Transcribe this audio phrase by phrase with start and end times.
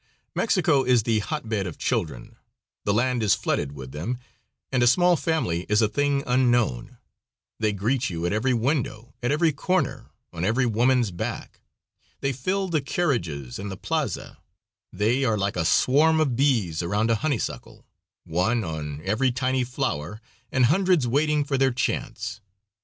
[0.33, 2.35] Mexico is the hotbed of children;
[2.85, 4.17] the land is flooded with them,
[4.71, 6.97] and a small family is a thing unknown;
[7.59, 11.61] they greet you at every window, at every corner, on every woman's back;
[12.19, 14.39] they fill the carriages and the plaza;
[14.91, 17.85] they are like a swarm of bees around a honeysuckle
[18.23, 20.19] one on every tiny flower
[20.51, 22.41] and hundreds waiting for their chance.